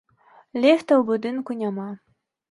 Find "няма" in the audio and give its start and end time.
1.59-1.85